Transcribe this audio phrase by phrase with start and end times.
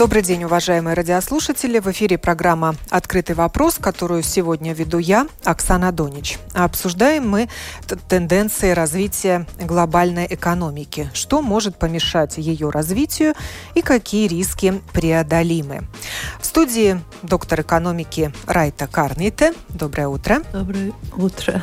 [0.00, 1.78] Добрый день, уважаемые радиослушатели.
[1.78, 6.38] В эфире программа «Открытый вопрос», которую сегодня веду я, Оксана Донич.
[6.54, 7.50] Обсуждаем мы
[8.08, 11.10] тенденции развития глобальной экономики.
[11.12, 13.34] Что может помешать ее развитию
[13.74, 15.86] и какие риски преодолимы.
[16.40, 19.52] В студии доктор экономики Райта Карните.
[19.68, 20.42] Доброе утро.
[20.50, 21.62] Доброе утро.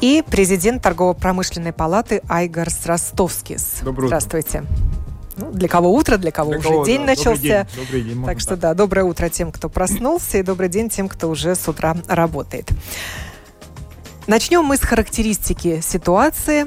[0.00, 3.78] И президент торгово-промышленной палаты Айгарс Ростовскис.
[3.82, 4.60] Доброе Здравствуйте.
[4.60, 5.03] Утро.
[5.36, 7.06] Ну, для кого утро, для кого для уже кого, день да.
[7.06, 7.32] начался.
[7.36, 10.88] Добрый день, добрый день, так что да, доброе утро тем, кто проснулся, и добрый день
[10.88, 12.70] тем, кто уже с утра работает.
[14.26, 16.66] Начнем мы с характеристики ситуации.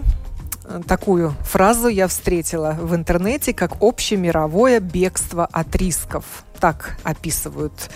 [0.86, 6.26] Такую фразу я встретила в интернете, как общемировое бегство от рисков.
[6.60, 7.90] Так описывают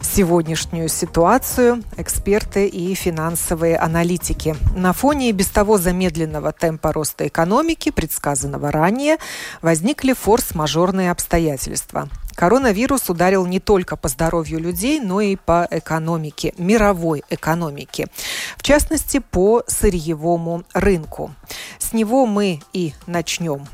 [0.00, 4.56] сегодняшнюю ситуацию эксперты и финансовые аналитики.
[4.76, 9.18] На фоне без того замедленного темпа роста экономики, предсказанного ранее,
[9.62, 12.08] возникли форс-мажорные обстоятельства.
[12.34, 18.06] Коронавирус ударил не только по здоровью людей, но и по экономике, мировой экономике.
[18.56, 21.34] В частности, по сырьевому рынку.
[21.80, 23.66] С него мы и начнем.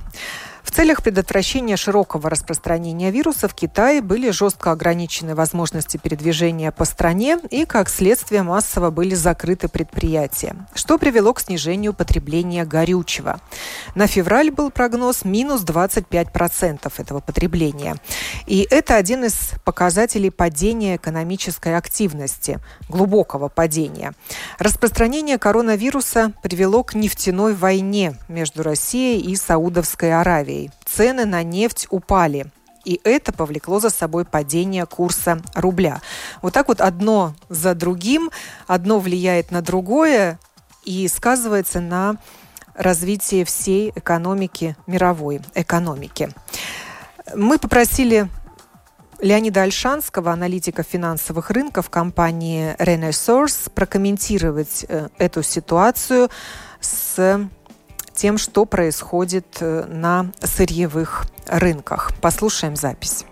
[0.74, 7.64] Целях предотвращения широкого распространения вируса в Китае были жестко ограничены возможности передвижения по стране и,
[7.64, 13.40] как следствие, массово были закрыты предприятия, что привело к снижению потребления горючего.
[13.94, 17.94] На февраль был прогноз минус 25% этого потребления.
[18.48, 22.58] И это один из показателей падения экономической активности,
[22.88, 24.12] глубокого падения.
[24.58, 30.63] Распространение коронавируса привело к нефтяной войне между Россией и Саудовской Аравией.
[30.84, 32.46] Цены на нефть упали.
[32.84, 36.02] И это повлекло за собой падение курса рубля.
[36.42, 38.30] Вот так вот одно за другим,
[38.66, 40.38] одно влияет на другое
[40.84, 42.16] и сказывается на
[42.74, 46.30] развитии всей экономики, мировой экономики.
[47.34, 48.28] Мы попросили
[49.20, 56.28] Леонида Альшанского, аналитика финансовых рынков компании Renaissance, прокомментировать э, эту ситуацию
[56.80, 57.48] с
[58.14, 62.12] тем, что происходит э, на сырьевых рынках.
[62.22, 63.26] Послушаем запись.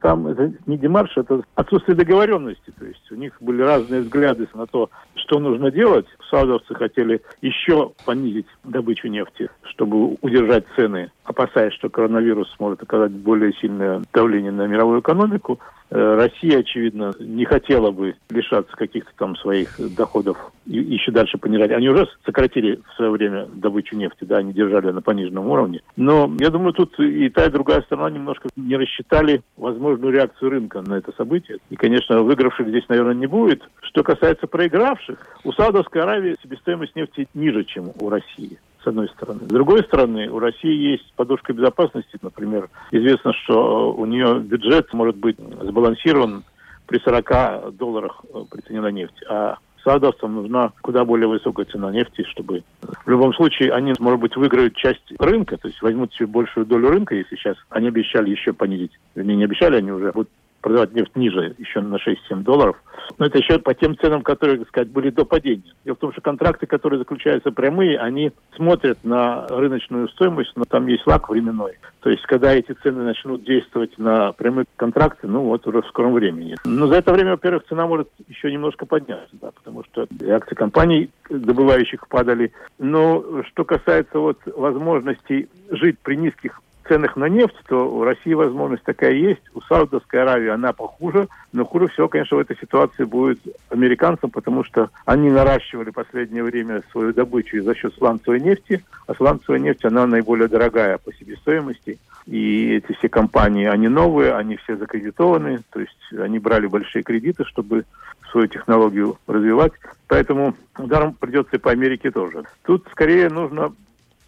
[0.00, 2.72] Там это не демарш, это отсутствие договоренности.
[2.78, 6.06] То есть у них были разные взгляды на то, что нужно делать.
[6.30, 13.52] Саудовцы хотели еще понизить добычу нефти, чтобы удержать цены, опасаясь, что коронавирус может оказать более
[13.54, 15.58] сильное давление на мировую экономику.
[15.90, 21.70] Э, Россия, очевидно, не хотела бы лишаться каких-то там своих доходов и еще дальше понижать.
[21.70, 25.80] Они уже сократили в свое время добычу нефти, да, они держали на пониженном уровне.
[25.96, 30.82] Но я думаю, тут и та, и другая сторона немножко не рассчитали возможную реакцию рынка
[30.82, 31.58] на это событие.
[31.70, 33.62] И, конечно, выигравших здесь, наверное, не будет.
[33.80, 39.40] Что касается проигравших, у Саудовской Аравии себестоимость нефти ниже, чем у России одной стороны.
[39.42, 42.68] С другой стороны, у России есть подушка безопасности, например.
[42.90, 46.44] Известно, что у нее бюджет может быть сбалансирован
[46.86, 52.24] при 40 долларах при цене на нефть, а саудовцам нужна куда более высокая цена нефти,
[52.30, 56.66] чтобы в любом случае они, может быть, выиграют часть рынка, то есть возьмут себе большую
[56.66, 58.92] долю рынка, если сейчас они обещали еще понизить.
[59.14, 62.76] Вернее, не обещали, они уже будут продавать нефть ниже, еще на 6-7 долларов.
[63.18, 65.72] Но это еще по тем ценам, которые, так сказать, были до падения.
[65.84, 70.86] Дело в том, что контракты, которые заключаются прямые, они смотрят на рыночную стоимость, но там
[70.86, 71.78] есть лак временной.
[72.00, 76.12] То есть, когда эти цены начнут действовать на прямые контракты, ну вот уже в скором
[76.12, 76.56] времени.
[76.64, 81.10] Но за это время, во-первых, цена может еще немножко подняться, да, потому что акции компаний
[81.30, 82.52] добывающих падали.
[82.78, 88.82] Но что касается вот возможностей жить при низких ценах на нефть, то у России возможность
[88.82, 89.42] такая есть.
[89.54, 91.28] У Саудовской Аравии она похуже.
[91.52, 93.38] Но хуже всего, конечно, в этой ситуации будет
[93.70, 98.84] американцам, потому что они наращивали в последнее время свою добычу за счет сланцевой нефти.
[99.06, 101.98] А сланцевая нефть, она наиболее дорогая по себестоимости.
[102.26, 105.60] И эти все компании, они новые, они все закредитованы.
[105.70, 107.84] То есть они брали большие кредиты, чтобы
[108.30, 109.72] свою технологию развивать.
[110.06, 112.44] Поэтому ударом придется и по Америке тоже.
[112.64, 113.72] Тут скорее нужно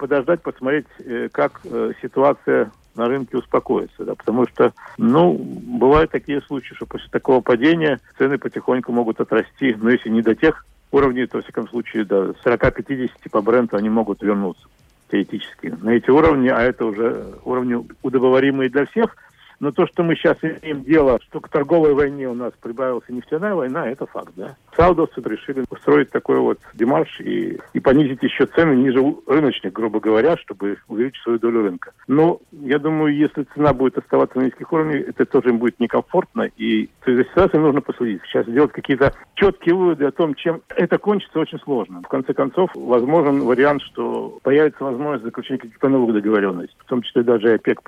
[0.00, 6.40] подождать, посмотреть, э, как э, ситуация на рынке успокоится, да, потому что, ну, бывают такие
[6.40, 11.26] случаи, что после такого падения цены потихоньку могут отрасти, но если не до тех уровней,
[11.26, 14.66] то, во всяком случае, до 40-50 по бренду они могут вернуться
[15.10, 19.16] теоретически на эти уровни, а это уже уровни удобоваримые для всех.
[19.60, 23.54] Но то, что мы сейчас имеем дело, что к торговой войне у нас прибавилась нефтяная
[23.54, 24.56] война, это факт, да.
[24.74, 30.38] Саудовцы решили устроить такой вот демарш и, и понизить еще цены ниже рыночных, грубо говоря,
[30.38, 31.92] чтобы увеличить свою долю рынка.
[32.08, 36.48] Но я думаю, если цена будет оставаться на низких уровнях, это тоже им будет некомфортно,
[36.56, 38.22] и за ситуацией нужно последить.
[38.22, 42.00] Сейчас делать какие-то четкие выводы о том, чем это кончится, очень сложно.
[42.02, 47.22] В конце концов, возможен вариант, что появится возможность заключения каких-то новых договоренностей, в том числе
[47.22, 47.82] даже ОПЕК+.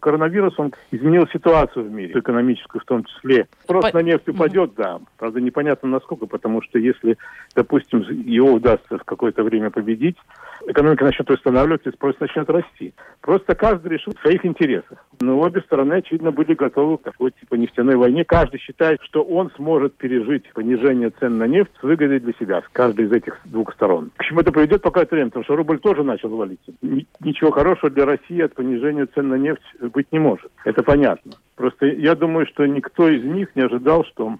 [0.00, 3.46] Коронавирус, он изменил ситуацию в мире, экономическую в том числе.
[3.66, 3.98] Просто По...
[3.98, 5.00] на нефть упадет, да.
[5.18, 7.16] Правда, непонятно насколько, потому что если,
[7.54, 10.16] допустим, его удастся в какое-то время победить,
[10.66, 12.94] экономика начнет восстанавливаться спрос начнет расти.
[13.20, 15.04] Просто каждый решил в своих интересах.
[15.20, 18.24] Но обе стороны, очевидно, были готовы к такой типа нефтяной войне.
[18.24, 23.06] Каждый считает, что он сможет пережить понижение цен на нефть с выгодой для себя, каждой
[23.06, 24.10] из этих двух сторон.
[24.16, 26.72] К чему это приведет, пока это время, потому что рубль тоже начал валиться.
[27.20, 30.50] Ничего хорошего для России от понижения цен на нефть быть не может.
[30.64, 31.32] Это понятно.
[31.56, 34.36] Просто я думаю, что никто из них не ожидал, что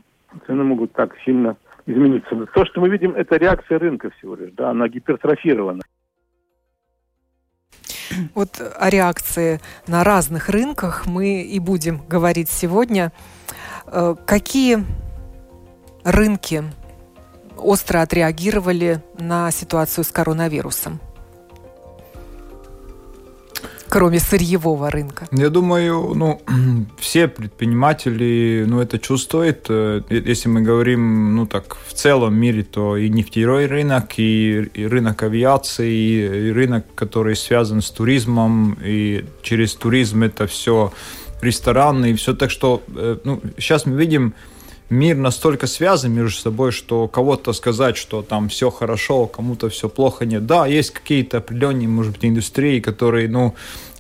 [0.47, 1.57] цены могут так сильно
[1.87, 2.47] измениться.
[2.55, 5.83] То, что мы видим, это реакция рынка всего лишь, да, она гипертрофирована.
[8.35, 13.13] Вот о реакции на разных рынках мы и будем говорить сегодня.
[13.87, 14.79] Э, какие
[16.05, 16.65] рынки
[17.57, 21.01] остро отреагировали на ситуацию с коронавирусом?
[23.91, 25.27] Кроме сырьевого рынка?
[25.33, 26.41] Я думаю, ну,
[26.99, 29.67] все предприниматели, ну, это чувствуют.
[29.69, 34.87] Э, если мы говорим, ну, так, в целом мире, то и нефтяной рынок, и, и
[34.87, 40.93] рынок авиации, и рынок, который связан с туризмом, и через туризм это все
[41.43, 42.35] рестораны, и все.
[42.35, 44.35] Так что, э, ну, сейчас мы видим,
[44.91, 50.27] мир настолько связан между собой, что кого-то сказать, что там все хорошо, кому-то все плохо,
[50.27, 50.47] нет.
[50.47, 53.55] Да, есть какие-то определенные, может быть, индустрии, которые, ну,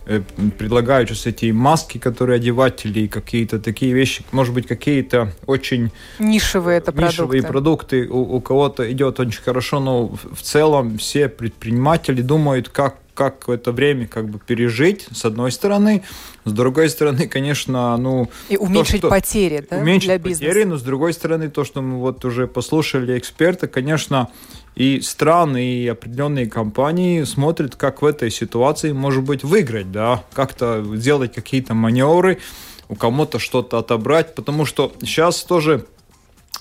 [0.07, 0.21] э,
[0.59, 5.91] предлагают сейчас эти маски, которые одевать, или какие-то такие вещи, может быть, какие-то очень...
[6.19, 8.03] Нишевые это нишевые продукты.
[8.03, 13.51] продукты у, у кого-то идет очень хорошо, но в целом все предприниматели думают, как как
[13.51, 16.03] это время как бы пережить, с одной стороны.
[16.47, 18.31] С другой стороны, конечно, ну...
[18.49, 20.49] И уменьшить то, что, потери, да, уменьшить для бизнеса.
[20.49, 24.31] потери, но с другой стороны, то, что мы вот уже послушали эксперта, конечно,
[24.75, 30.83] и страны, и определенные компании смотрят, как в этой ситуации, может быть, выиграть, да, как-то
[30.97, 32.39] сделать какие-то маневры,
[32.89, 35.85] у кого-то что-то отобрать, потому что сейчас тоже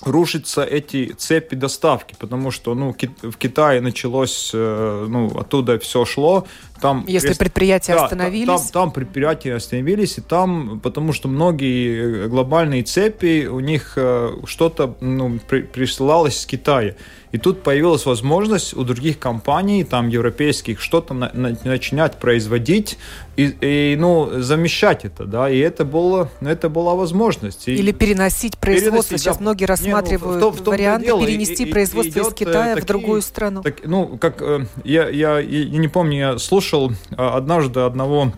[0.02, 6.46] рушатся эти цепи доставки, потому что ну, в Китае началось, э, ну, оттуда все шло.
[6.80, 8.46] Там, Если предприятия да, остановились?
[8.46, 14.96] Там, там предприятия остановились, и там, потому что многие глобальные цепи, у них э, что-то
[15.00, 16.94] ну, при, присылалось с Китая.
[17.32, 22.98] И тут появилась возможность у других компаний, там, европейских, что-то на, на, начинать производить
[23.36, 27.68] и, и, ну, замещать это, да, и это, было, это была возможность.
[27.68, 29.16] И Или переносить производство.
[29.16, 31.24] Сейчас да, многие рассматривают не, ну, в, в варианты дело.
[31.24, 33.62] перенести и, производство и, из Китая такие, в другую страну.
[33.62, 38.32] Так, ну, как э, я, я, я не помню, я слушал а, однажды одного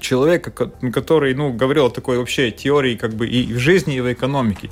[0.00, 4.12] человека, который, ну, говорил о такой вообще теории как бы и в жизни, и в
[4.12, 4.70] экономике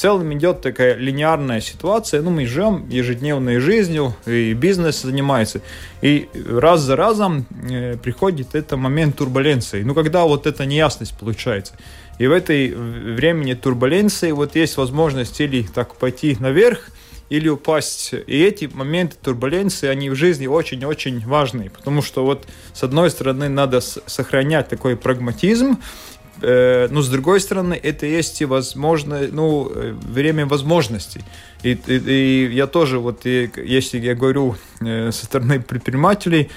[0.00, 2.22] целом идет такая линейная ситуация.
[2.22, 5.60] Ну, мы живем ежедневной жизнью, и бизнес занимается.
[6.00, 9.82] И раз за разом э, приходит это момент турбуленции.
[9.82, 11.74] Ну, когда вот эта неясность получается.
[12.18, 16.90] И в этой времени турбуленции вот есть возможность или так пойти наверх,
[17.28, 18.14] или упасть.
[18.26, 23.48] И эти моменты турбуленции, они в жизни очень-очень важны, потому что вот с одной стороны
[23.48, 25.78] надо сохранять такой прагматизм,
[26.90, 31.22] но с другой стороны, это есть и возможно, ну, э, время возможностей.
[31.62, 36.50] И, и, и я тоже, вот, и, если я говорю э, со стороны предпринимателей,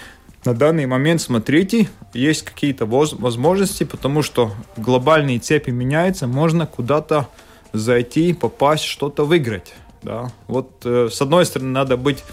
[0.46, 7.30] на данный момент, смотрите, есть какие-то возможности, потому что глобальные цепи меняются, можно куда-то
[7.72, 9.74] зайти, попасть, что-то выиграть.
[10.02, 10.32] Да?
[10.48, 12.26] Вот с одной стороны, надо быть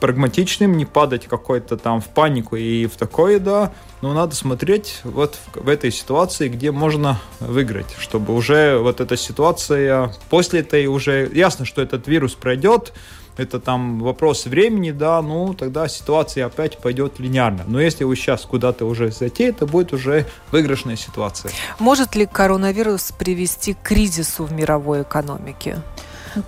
[0.00, 3.72] прагматичным, не падать какой-то там в панику и в такое, да,
[4.02, 9.16] но надо смотреть вот в, в этой ситуации, где можно выиграть, чтобы уже вот эта
[9.16, 12.92] ситуация, после этой уже ясно, что этот вирус пройдет,
[13.36, 17.64] это там вопрос времени, да, ну тогда ситуация опять пойдет линейно.
[17.66, 21.52] Но если вы сейчас куда-то уже зайти, это будет уже выигрышная ситуация.
[21.78, 25.82] Может ли коронавирус привести к кризису в мировой экономике?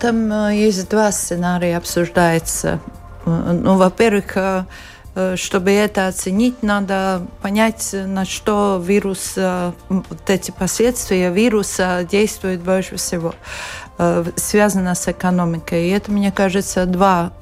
[0.01, 2.81] Там э, есть два сценария, обсуждается.
[3.29, 4.65] Ну, во-первых, э,
[5.15, 12.61] э, чтобы это оценить, надо понять, на что вирус, э, вот эти последствия вируса действуют
[12.63, 13.35] больше всего
[14.37, 15.89] связано с экономикой.
[15.89, 17.33] И это, мне кажется, два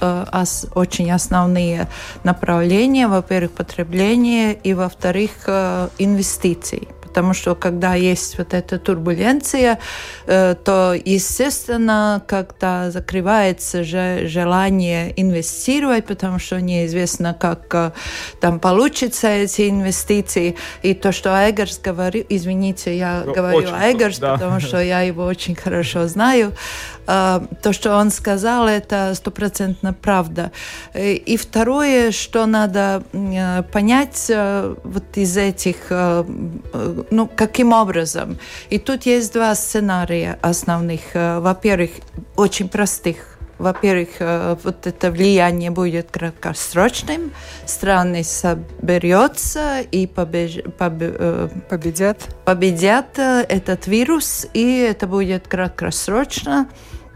[0.75, 1.87] очень основные
[2.25, 3.09] направления.
[3.09, 5.33] Во-первых, потребление, и во-вторых,
[5.99, 9.79] инвестиции потому что когда есть вот эта турбуленция,
[10.27, 17.95] то, естественно, когда закрывается же желание инвестировать, потому что неизвестно, как
[18.39, 20.57] там получится эти инвестиции.
[20.83, 24.35] И то, что Айгарс говорил, извините, я ну, говорю Айгарс, да.
[24.35, 26.53] потому что я его очень хорошо знаю,
[27.07, 30.51] то, что он сказал, это стопроцентно правда.
[30.95, 33.03] И второе, что надо
[33.73, 34.31] понять
[34.85, 38.39] вот из этих, ну, каким образом.
[38.71, 41.01] И тут есть два сценария основных.
[41.15, 41.91] Во-первых,
[42.37, 44.09] очень простых во-первых,
[44.65, 47.33] вот это влияние будет краткосрочным,
[47.65, 50.59] страны соберется и побеж...
[50.79, 50.95] поб...
[51.69, 52.19] победят.
[52.45, 56.69] победят этот вирус, и это будет краткосрочно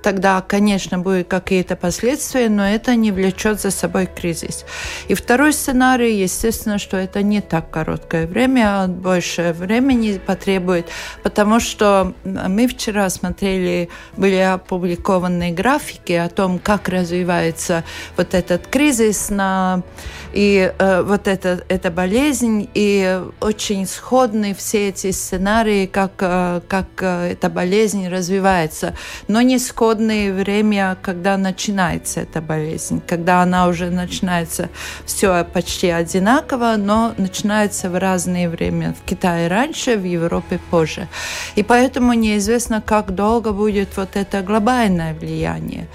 [0.02, 4.64] тогда, конечно, будут какие-то последствия, но это не влечет за собой кризис.
[5.08, 10.88] И второй сценарий, естественно, что это не так короткое время, а больше времени потребует,
[11.22, 17.84] потому что мы вчера смотрели, были опубликованы графики о том, как развивается
[18.16, 19.82] вот этот кризис на
[20.32, 26.86] и э, вот это, эта болезнь, и очень сходны все эти сценарии, как, э, как
[27.00, 28.94] э, эта болезнь развивается.
[29.26, 29.58] Но не
[29.90, 34.68] сходное время, когда начинается эта болезнь, когда она уже начинается
[35.04, 38.94] все почти одинаково, но начинается в разное время.
[38.94, 41.08] В Китае раньше, в Европе позже.
[41.56, 45.88] И поэтому неизвестно, как долго будет вот это глобальное влияние.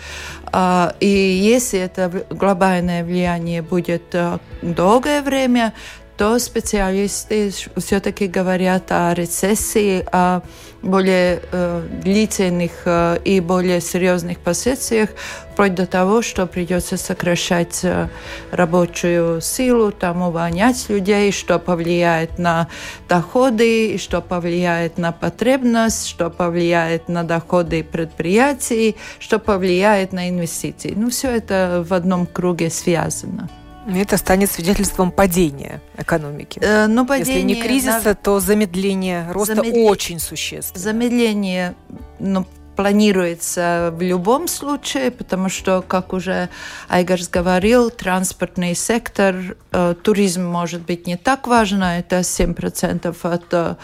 [0.52, 5.72] А, и если это глобальное влияние будет э, долгое время,
[6.18, 10.42] то специалисты все-таки говорят о рецессии, о
[10.82, 15.10] более э, длительных э, и более серьезных последствиях,
[15.52, 18.08] вплоть до того, что придется сокращать э,
[18.52, 22.68] рабочую силу, там увольнять людей, что повлияет на
[23.10, 30.94] доходы, что повлияет на потребность, что повлияет на доходы предприятий, что повлияет на инвестиции.
[30.96, 33.50] Ну, все это в одном круге связано.
[33.88, 36.60] Это станет свидетельством падения экономики.
[36.62, 38.16] Э, но падение, Если не кризиса, на...
[38.16, 39.84] то замедление роста Замедле...
[39.84, 40.84] очень существенно.
[40.84, 41.76] Замедление
[42.20, 46.50] ну, планируется в любом случае, потому что, как уже
[46.90, 53.54] Айгарс говорил, транспортный сектор, э, туризм может быть не так важен, а это 7% от,
[53.54, 53.76] э,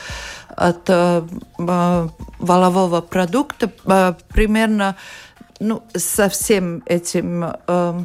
[0.50, 1.24] от э,
[1.58, 3.72] валового продукта.
[3.86, 4.96] Э, примерно
[5.60, 8.04] ну, со всем этим э,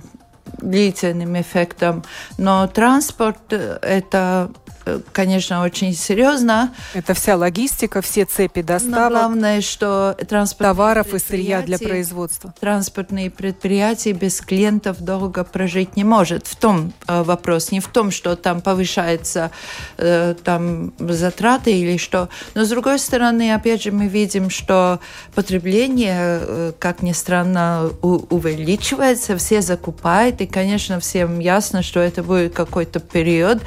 [0.58, 2.04] длительным эффектом.
[2.38, 4.50] Но транспорт э,– это
[5.12, 6.72] конечно, очень серьезно.
[6.94, 8.94] Это вся логистика, все цепи доставок.
[8.94, 12.54] Но главное, что транспорт товаров и сырья для производства.
[12.60, 16.46] Транспортные предприятия без клиентов долго прожить не может.
[16.46, 19.50] В том э, вопрос, не в том, что там повышается
[19.96, 22.28] э, там затраты или что.
[22.54, 25.00] Но с другой стороны, опять же, мы видим, что
[25.34, 32.54] потребление, э, как ни странно, увеличивается, все закупают, и, конечно, всем ясно, что это будет
[32.54, 33.62] какой-то период,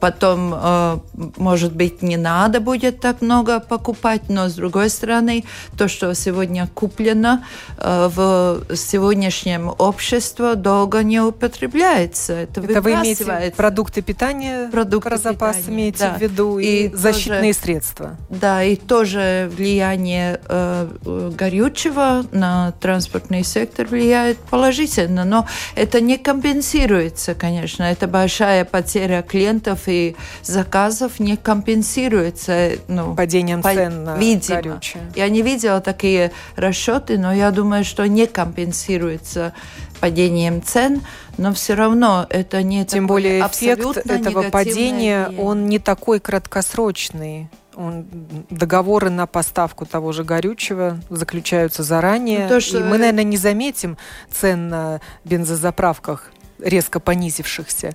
[0.00, 0.98] потом, э,
[1.36, 5.44] может быть, не надо будет так много покупать, но с другой стороны,
[5.76, 7.44] то, что сегодня куплено
[7.76, 12.32] э, в сегодняшнем обществе, долго не употребляется.
[12.32, 16.14] Это, Это вы имеете продукты питания, продукты про запас питания, имеете да.
[16.14, 18.16] в виду, и, и защитные тоже, средства.
[18.28, 27.34] Да, и тоже влияние э, горючего на транспортный сектор влияет положительно, но это не компенсируется,
[27.34, 27.82] конечно.
[27.82, 34.56] Это большая потеря клиентов и заказов не компенсируется ну, падением по, цен на видимо.
[34.56, 35.02] горючее.
[35.14, 39.52] Я не видела такие расчеты, но я думаю, что не компенсируется
[40.00, 41.02] падением цен,
[41.36, 45.44] но все равно это не Тем более эффект этого падения, влияние.
[45.44, 47.48] он не такой краткосрочный.
[47.76, 48.06] Он,
[48.50, 52.40] договоры на поставку того же горючего заключаются заранее.
[52.40, 52.78] Ну, то, что...
[52.78, 53.96] И мы, наверное, не заметим
[54.30, 57.94] цен на бензозаправках резко понизившихся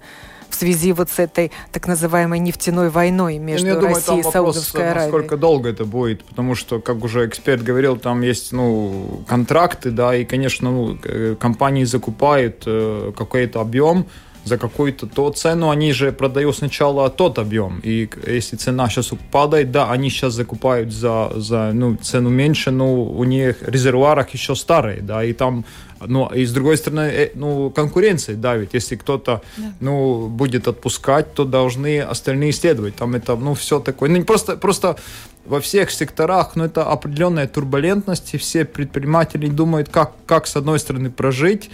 [0.55, 4.23] в связи вот с этой так называемой нефтяной войной ну, между ну, думаю, Россией и
[4.23, 5.11] Саудовской Аравией.
[5.11, 10.15] Насколько долго это будет, потому что, как уже эксперт говорил, там есть ну, контракты, да,
[10.15, 14.05] и, конечно, ну, э, компании закупают э, какой-то объем,
[14.45, 17.81] за какую-то то цену, они же продают сначала тот объем.
[17.83, 23.03] И если цена сейчас падает, да, они сейчас закупают за, за ну, цену меньше, но
[23.03, 25.65] у них резервуарах еще старые, да, и там
[26.07, 28.73] ну, и с другой стороны, э, ну, конкуренция давит.
[28.73, 29.73] Если кто-то, да.
[29.79, 32.95] ну, будет отпускать, то должны остальные следовать.
[32.95, 34.09] Там это, ну, все такое.
[34.09, 34.97] Ну, не просто, просто
[35.45, 40.79] во всех секторах, ну, это определенная турбулентность, и все предприниматели думают, как, как с одной
[40.79, 41.69] стороны прожить.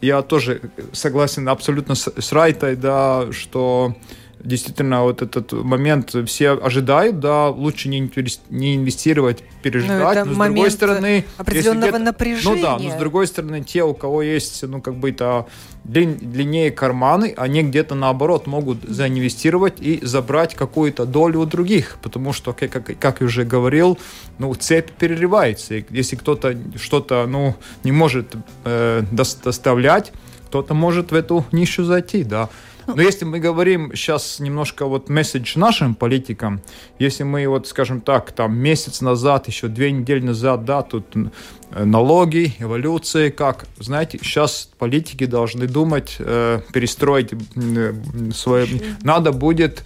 [0.00, 0.60] Я тоже
[0.92, 3.96] согласен абсолютно с, с Райтой, да, что
[4.40, 8.10] действительно вот этот момент все ожидают, да, лучше не,
[8.50, 11.24] не инвестировать, переждать, но, но с другой стороны...
[11.36, 12.56] определенного напряжения.
[12.56, 15.46] Ну да, но с другой стороны, те, у кого есть, ну, как бы это
[15.84, 22.32] длин, длиннее карманы, они где-то наоборот могут заинвестировать и забрать какую-то долю у других, потому
[22.32, 23.98] что, как, как, как я уже говорил,
[24.38, 25.74] ну, цепь перерывается.
[25.74, 30.12] И если кто-то что-то, ну, не может э, доставлять,
[30.46, 32.48] кто-то может в эту нишу зайти, да.
[32.86, 36.60] Но если мы говорим сейчас немножко вот месседж нашим политикам,
[36.98, 41.84] если мы вот, скажем так, там месяц назад, еще две недели назад, да, тут э,
[41.84, 47.94] налоги, эволюции, как, знаете, сейчас политики должны думать, э, перестроить э,
[48.32, 48.66] свое...
[49.02, 49.84] Надо будет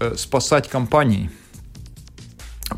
[0.00, 1.30] э, спасать компании,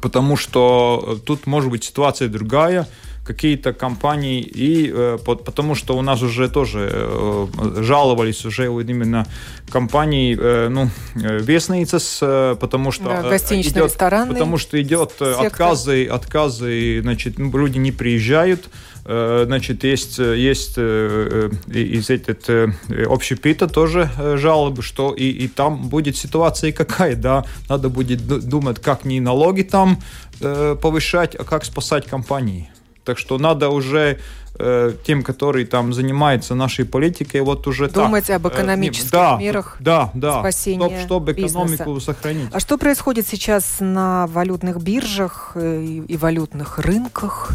[0.03, 2.87] потому что тут может быть ситуация другая,
[3.25, 7.47] какие-то компании, и э, потому что у нас уже тоже э,
[7.79, 9.27] жаловались уже вот именно
[9.71, 12.19] компании, э, ну, Вестницес,
[12.59, 15.47] потому что да, гостиничные, идет, потому что идет сектор.
[15.47, 18.69] отказы, отказы, значит, ну, люди не приезжают,
[19.05, 22.71] значит, есть, есть из этот
[23.09, 29.05] общепита тоже жалобы, что и, и там будет ситуация какая, да, надо будет думать, как
[29.05, 29.99] не налоги там
[30.39, 32.73] повышать, а как спасать компании.
[33.05, 34.19] Так что надо уже
[34.59, 39.11] э, тем, которые там занимаются нашей политикой, вот уже думать так, об э, экономических э,
[39.13, 42.07] да, мерах да, да, спасения чтоб, чтобы экономику бизнеса.
[42.07, 42.49] сохранить.
[42.53, 47.53] А что происходит сейчас на валютных биржах э, и, и валютных рынках?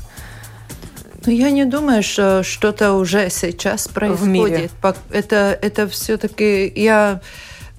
[1.26, 4.72] Ну, я не думаю, что что-то уже сейчас происходит.
[5.12, 7.22] Это, это все-таки я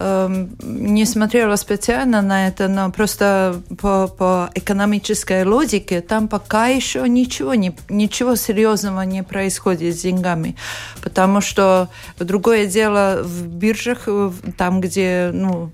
[0.01, 7.55] не смотрела специально на это, но просто по, по экономической логике там пока еще ничего,
[7.55, 10.55] не, ничего серьезного не происходит с деньгами.
[11.03, 14.09] Потому что другое дело в биржах,
[14.57, 15.73] там, где ну,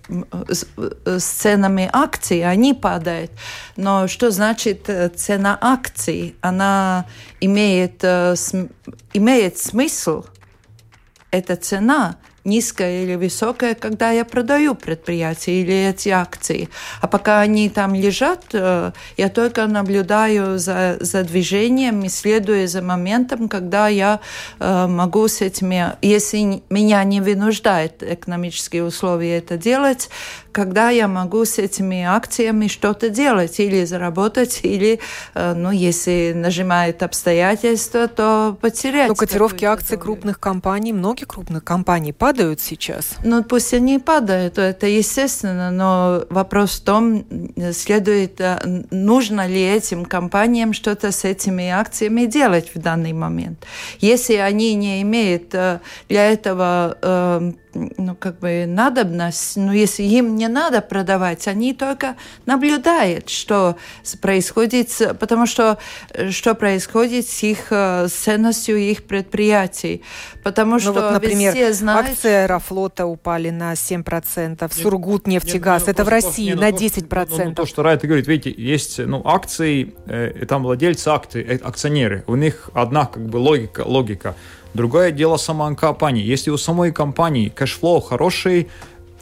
[0.48, 0.66] с,
[1.04, 3.30] с ценами акций, они падают.
[3.76, 6.34] Но что значит э, цена акций?
[6.40, 7.04] Она
[7.40, 8.36] имеет, э,
[9.12, 10.24] имеет смысл,
[11.30, 16.68] эта цена– низкая или высокая, когда я продаю предприятие или эти акции.
[17.00, 23.48] А пока они там лежат, э, я только наблюдаю за, за движением, исследуя за моментом,
[23.48, 24.20] когда я
[24.60, 30.10] э, могу с этими, если меня не вынуждает экономические условия это делать,
[30.52, 35.00] когда я могу с этими акциями что-то делать, или заработать, или,
[35.34, 39.08] э, ну, если нажимает обстоятельства, то потерять.
[39.08, 43.16] Но котировки акций крупных компаний, многих крупных компаний падают сейчас.
[43.22, 47.24] Ну, пусть они падают, это естественно, но вопрос в том,
[47.72, 53.64] следует, э, нужно ли этим компаниям что-то с этими акциями делать в данный момент.
[54.00, 60.48] Если они не имеют э, для этого ну, как бы надобность, но если им не
[60.48, 63.76] надо продавать, они только наблюдают, что
[64.20, 65.78] происходит, потому что
[66.30, 70.02] что происходит с их с ценностью их предприятий.
[70.42, 72.10] Потому ну, что вот, например, все знают...
[72.10, 77.26] акции Аэрофлота упали на 7%, Сургут, нефтегаз, нет, это в России нет, на 10%.
[77.30, 81.56] Ну, ну, то, что Райта говорит, видите, есть ну, акции, э, там владельцы акций, э,
[81.56, 84.34] акционеры, у них одна как бы логика, логика–
[84.74, 86.22] Другое дело сама компания.
[86.22, 88.68] Если у самой компании cash flow хороший,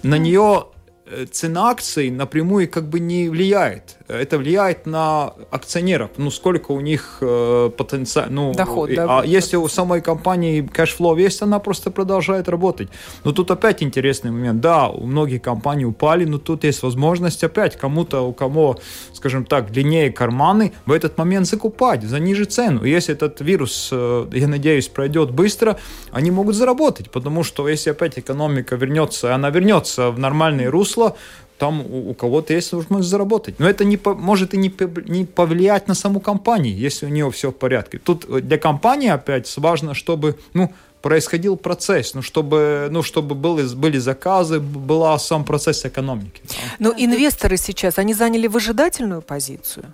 [0.03, 0.67] на нее
[1.07, 6.11] э, цена акций напрямую как бы не влияет это влияет на акционеров.
[6.16, 8.27] Ну, сколько у них э, потенциал...
[8.31, 9.20] Ну, Доход, и, да.
[9.20, 12.88] А если у самой компании cash flow есть, она просто продолжает работать.
[13.25, 14.61] Но тут опять интересный момент.
[14.61, 18.79] Да, у многих компаний упали, но тут есть возможность опять кому-то, у кого,
[19.12, 22.85] скажем так, длиннее карманы, в этот момент закупать за ниже цену.
[22.85, 25.79] И если этот вирус, э, я надеюсь, пройдет быстро,
[26.11, 31.16] они могут заработать, потому что если опять экономика вернется, она вернется в нормальное русло,
[31.59, 33.61] там у, у кого-то есть возможность заработать.
[33.61, 34.73] Но это не может и не,
[35.09, 37.99] не повлиять на саму компанию, если у нее все в порядке.
[37.99, 43.75] Тут э, для компании опять важно, чтобы ну, происходил процесс, ну, чтобы, ну, чтобы были,
[43.75, 46.43] были заказы, был сам процесс экономики.
[46.79, 49.85] Но инвесторы сейчас, они заняли выжидательную позицию?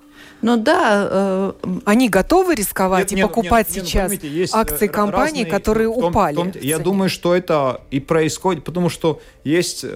[0.40, 1.52] Ну да, э,
[1.84, 5.92] они готовы рисковать нет, и нет, покупать нет, сейчас нет, поймите, акции компаний, разные, которые
[5.92, 6.36] том, упали.
[6.36, 9.88] Том, я думаю, что это и происходит, потому что есть э,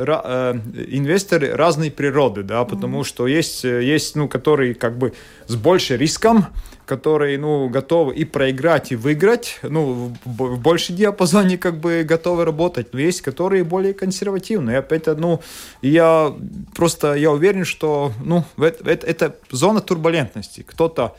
[0.89, 3.05] инвесторы разной природы, да, потому mm-hmm.
[3.05, 5.13] что есть, э, есть, ну, которые как бы
[5.47, 6.47] с большим риском,
[6.87, 12.93] которые, ну, готовы и проиграть, и выиграть, ну, в, большей диапазоне как бы готовы работать,
[12.93, 14.77] но есть, которые более консервативные.
[14.77, 15.41] И опять, ну,
[15.81, 16.35] я
[16.75, 20.65] просто, я уверен, что, ну, это, это, это зона турбулентности.
[20.67, 21.17] Кто-то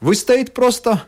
[0.00, 1.02] выстоит просто,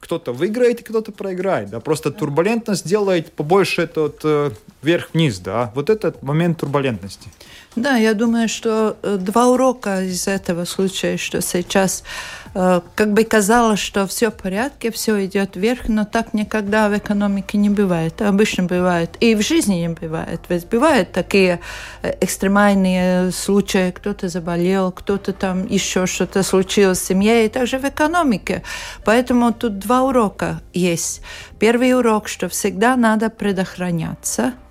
[0.00, 4.50] кто-то выиграет и кто-то проиграет, да, просто турбулентность делает побольше этот э,
[4.82, 7.30] вверх-вниз, да, вот этот момент турбулентности.
[7.76, 13.24] Да, я думаю, что э, два урока из этого случая, что сейчас э, как бы
[13.24, 18.22] казалось, что все в порядке, все идет вверх, но так никогда в экономике не бывает.
[18.22, 19.16] Обычно бывает.
[19.18, 20.40] И в жизни не бывает.
[20.48, 21.60] Ведь бывают такие
[22.02, 27.84] э, экстремальные случаи, кто-то заболел, кто-то там еще что-то случилось в семье, и также в
[27.84, 28.62] экономике.
[29.04, 31.22] Поэтому тут два урока есть.
[31.58, 34.54] Первый урок, что всегда надо предохраняться–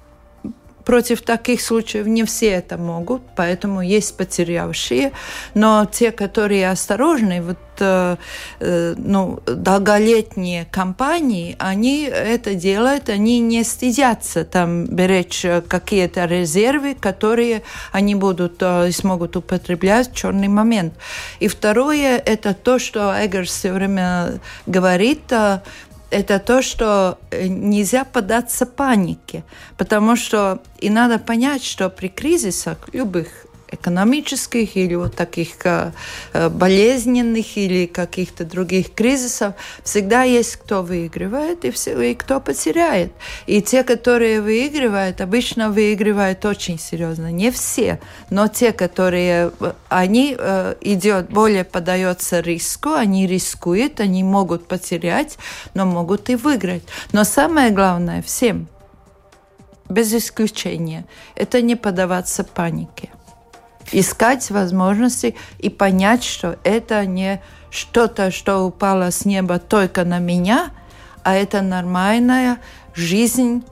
[0.85, 5.11] против таких случаев не все это могут, поэтому есть потерявшие,
[5.53, 8.17] но те, которые осторожны, вот э,
[8.59, 17.63] э, ну, долголетние компании, они это делают, они не стыдятся там беречь какие-то резервы, которые
[17.91, 20.93] они будут э, смогут употреблять в черный момент.
[21.39, 25.31] И второе, это то, что Эггер все время говорит,
[26.13, 29.43] это то, что э, нельзя поддаться панике,
[29.77, 33.27] потому что и надо понять, что при кризисах любых
[33.73, 35.91] экономических или вот таких э,
[36.33, 43.11] э, болезненных или каких-то других кризисов, всегда есть кто выигрывает и, все, и кто потеряет.
[43.47, 47.31] И те, которые выигрывают, обычно выигрывают очень серьезно.
[47.31, 50.37] Не все, но те, которые, э, они
[50.81, 55.37] идет, более подается риску, они рискуют, они могут потерять,
[55.73, 56.83] но могут и выиграть.
[57.11, 58.67] Но самое главное всем,
[59.89, 61.05] без исключения,
[61.35, 63.12] это не поддаваться панике
[63.91, 70.71] искать возможности и понять, что это не что-то, что упало с неба только на меня,
[71.23, 72.59] а это нормальная
[72.93, 73.63] жизнь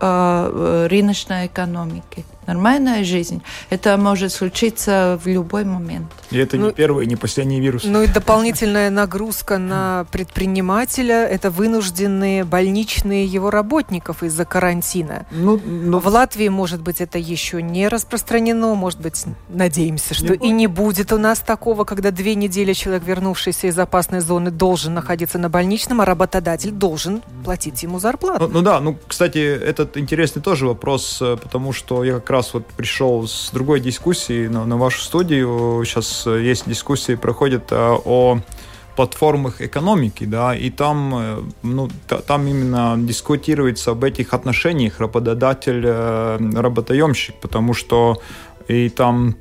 [0.00, 3.42] э, рыночной экономики нормальная жизнь.
[3.70, 6.06] Это может случиться в любой момент.
[6.30, 7.84] И это ну, не первый, не последний вирус.
[7.84, 15.26] Ну и дополнительная нагрузка на предпринимателя– это вынужденные больничные его работников из-за карантина.
[15.30, 20.48] Ну, ну, в Латвии, может быть, это еще не распространено, может быть, надеемся, что не
[20.48, 24.94] и не будет у нас такого, когда две недели человек, вернувшийся из опасной зоны, должен
[24.94, 28.46] находиться на больничном, а работодатель должен платить ему зарплату.
[28.46, 32.35] Ну, ну да, ну, кстати, этот интересный тоже вопрос, э, потому что я как раз
[32.36, 35.82] раз вот пришел с другой дискуссии на, на вашу студию.
[35.84, 38.40] Сейчас э, есть дискуссии, проходят э, о
[38.94, 41.88] платформах экономики, да, и там, э, ну,
[42.26, 48.20] там именно дискутируется об этих отношениях работодатель-работоемщик, потому что
[48.68, 49.34] и там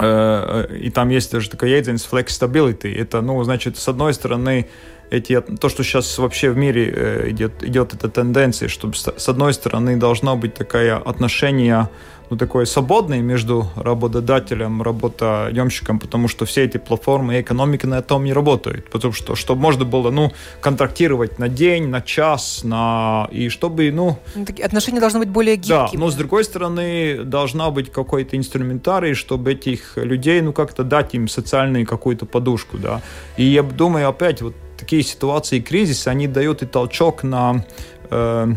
[0.00, 2.94] и там есть даже такая единица flexibility.
[2.94, 4.68] Это, ну, значит, с одной стороны,
[5.10, 9.96] эти, то, что сейчас вообще в мире идет, идет эта тенденция, чтобы с одной стороны
[9.96, 11.88] должно быть такое отношение
[12.30, 18.24] ну, такое свободное между работодателем, работоемщиком, потому что все эти платформы и экономика на этом
[18.24, 18.90] не работают.
[18.90, 23.28] Потому что, чтобы можно было, ну, контрактировать на день, на час, на...
[23.30, 24.18] и чтобы, ну...
[24.34, 25.96] ну отношения должны быть более гибкими.
[25.96, 31.14] Да, но с другой стороны, должна быть какой-то инструментарий, чтобы этих людей, ну, как-то дать
[31.14, 33.00] им социальную какую-то подушку, да.
[33.36, 34.54] И я думаю, опять, вот
[34.88, 37.62] такие ситуации кризиса, они дают и толчок на
[38.10, 38.54] э,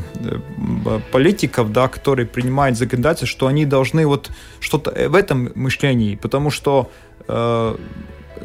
[1.11, 6.89] политиков, да, которые принимают законодательство, что они должны вот что-то в этом мышлении, потому что
[7.27, 7.75] э,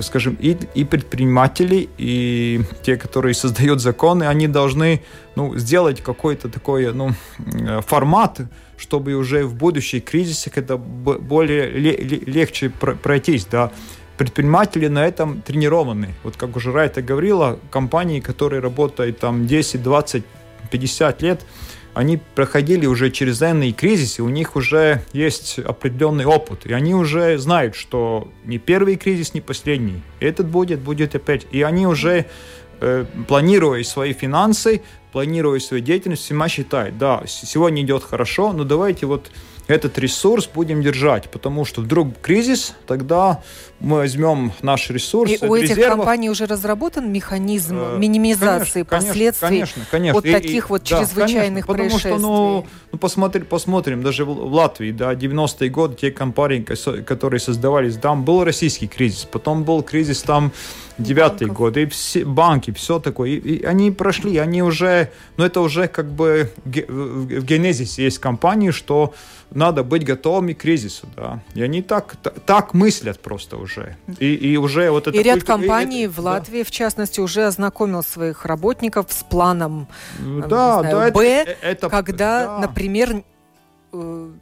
[0.01, 5.01] скажем, и, и предприниматели, и те, которые создают законы, они должны
[5.37, 8.41] ну, сделать какой-то такой ну, э, формат,
[8.77, 13.71] чтобы уже в будущих кризисах это более легче пройтись, да,
[14.17, 16.15] предприниматели на этом тренированы.
[16.23, 20.25] Вот как уже Райта говорила, компании, которые работают там 10, 20,
[20.71, 21.47] 50 лет,
[21.97, 26.67] они проходили уже через данный кризис, и у них уже есть определенный опыт.
[26.67, 30.03] И они уже знают, что не первый кризис, не последний.
[30.21, 31.47] Этот будет, будет опять.
[31.53, 32.27] И они уже,
[32.81, 39.07] э, планируя свои финансы, планируя свою деятельность, всема считают, да, сегодня идет хорошо, но давайте
[39.07, 39.31] вот
[39.69, 43.43] этот ресурс будем держать, потому что вдруг кризис, тогда
[43.81, 45.31] мы возьмем наш ресурс.
[45.31, 45.99] И у этих резервов.
[45.99, 50.19] компаний уже разработан механизм э, минимизации конечно, последствий конечно, конечно.
[50.19, 52.13] от и, таких и, вот да, чрезвычайных конечно, происшествий.
[52.13, 56.61] Потому что, ну, ну посмотри, посмотрим, даже в, в Латвии, да, 90-е годы, те компании,
[57.03, 60.53] которые создавались, там был российский кризис, потом был кризис там
[60.99, 65.61] девятые годы, и все, банки, все такое, и, и они прошли, они уже, ну это
[65.61, 69.13] уже как бы в, в генезисе есть компании, что
[69.51, 71.43] надо быть готовыми к кризису, да.
[71.55, 73.97] И они так, так мыслят просто уже.
[74.19, 75.17] И, и уже вот это...
[75.17, 76.65] И ряд компаний и, в Латвии, да.
[76.65, 82.47] в частности, уже ознакомил своих работников с планом да, знаю, да, Б, это, это, когда,
[82.47, 82.59] да.
[82.59, 83.23] например, э,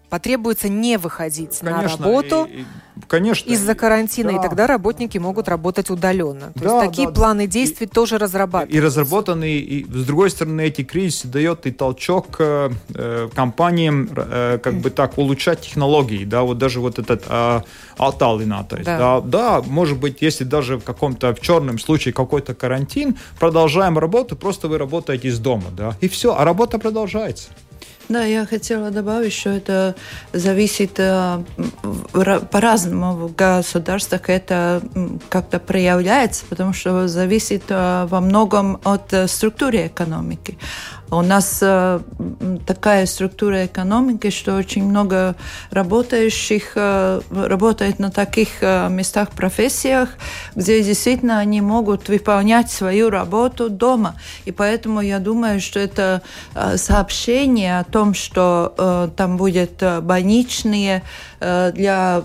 [0.08, 2.64] потребуется не выходить конечно, на работу и,
[3.08, 4.38] конечно, из-за карантина, да.
[4.38, 6.52] и тогда работники могут работать удаленно.
[6.54, 8.76] То да, есть такие да, планы действий и, тоже разрабатываются.
[8.76, 14.58] И разработаны, и с другой стороны, эти кризисы дают и толчок э, э, компаниям э,
[14.62, 17.60] как бы так улучшать технологии, да, вот даже вот этот э,
[17.98, 19.20] Алталина, то есть, да.
[19.20, 24.36] да, да, может быть, если даже в каком-то в черном случае какой-то карантин, продолжаем работу,
[24.36, 27.48] просто вы работаете из дома, да, и все, а работа продолжается.
[28.08, 29.94] Да, я хотела добавить, что это
[30.32, 31.42] зависит э,
[32.50, 34.82] по-разному в государствах это
[35.30, 40.58] как-то проявляется, потому что зависит э, во многом от э, структуры экономики.
[41.10, 42.00] У нас э,
[42.66, 45.36] такая структура экономики, что очень много
[45.70, 50.08] работающих э, работает на таких э, местах, профессиях,
[50.56, 54.16] где действительно они могут выполнять свою работу дома.
[54.44, 56.22] И поэтому я думаю, что это
[56.76, 61.02] сообщение о том, что там будет больничные
[61.74, 62.22] для...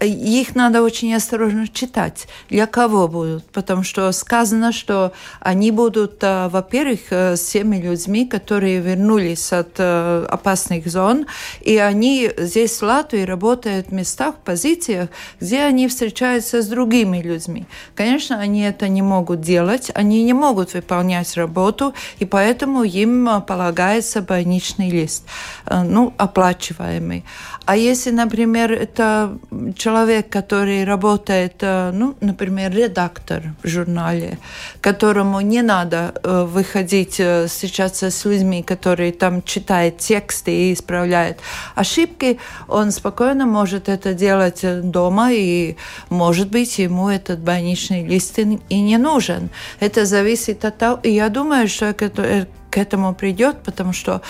[0.00, 2.26] Их надо очень осторожно читать.
[2.50, 3.44] Для кого будут?
[3.46, 9.80] Потому что сказано, что они будут, э, во-первых, э, с теми людьми, которые вернулись от
[9.80, 11.26] опасных зон,
[11.60, 15.08] и они здесь в Латвии работают в местах, позициях,
[15.40, 17.66] где они встречаются с другими людьми.
[17.94, 24.20] Конечно, они это не могут делать, они не могут выполнять работу, и поэтому им полагается
[24.22, 25.24] больничный лист,
[25.70, 27.24] ну, оплачиваемый.
[27.64, 29.38] А если, например, это
[29.76, 34.38] человек, который работает, э, ну, например, редактор в журнале,
[34.80, 41.38] которому не надо э, выходить, э, встречаться с людьми, которые там читают тексты и исправляют
[41.74, 45.76] ошибки, он спокойно может это делать дома, и,
[46.10, 49.50] может быть, ему этот больничный лист и не нужен.
[49.80, 54.20] Это зависит от того, и я думаю, что к этому придет, потому что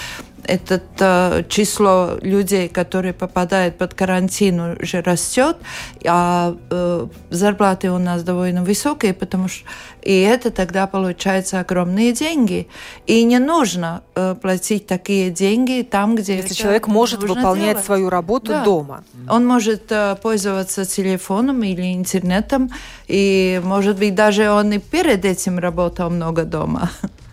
[0.46, 5.56] это э, число людей, которые попадают под карантин, уже растет,
[6.04, 9.64] а э, зарплаты у нас довольно высокие, потому что
[10.02, 12.68] и это тогда получается огромные деньги.
[13.06, 17.84] И не нужно э, платить такие деньги там, где Если человек может выполнять делать.
[17.84, 18.64] свою работу да.
[18.64, 19.04] дома.
[19.28, 22.70] Он может пользоваться телефоном или интернетом,
[23.08, 26.90] и, может быть, даже он и перед этим работал много дома.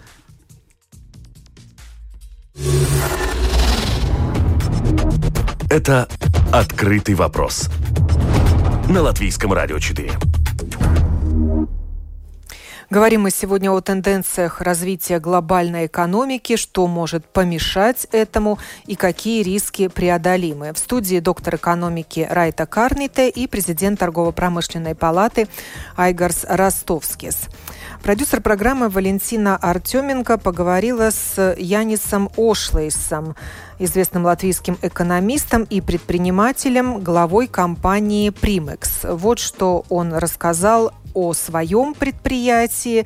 [5.69, 6.07] Это
[6.51, 7.69] «Открытый вопрос»
[8.87, 10.11] на Латвийском радио 4.
[12.91, 19.87] Говорим мы сегодня о тенденциях развития глобальной экономики, что может помешать этому и какие риски
[19.87, 20.73] преодолимы.
[20.73, 25.47] В студии доктор экономики Райта Карните и президент торгово-промышленной палаты
[25.95, 27.47] Айгарс Ростовскис.
[28.03, 33.35] Продюсер программы Валентина Артеменко поговорила с Янисом Ошлейсом,
[33.77, 39.01] известным латвийским экономистом и предпринимателем, главой компании «Примекс».
[39.03, 43.05] Вот что он рассказал о своем предприятии,